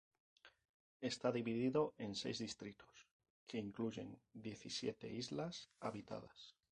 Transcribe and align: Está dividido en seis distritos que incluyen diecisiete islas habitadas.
Está 1.11 1.27
dividido 1.31 1.81
en 2.03 2.11
seis 2.15 2.39
distritos 2.45 2.95
que 3.45 3.59
incluyen 3.59 4.17
diecisiete 4.33 5.07
islas 5.21 5.69
habitadas. 5.79 6.55